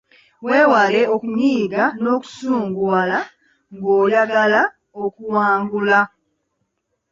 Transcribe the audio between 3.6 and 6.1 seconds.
ng’oyagala okuwangaala.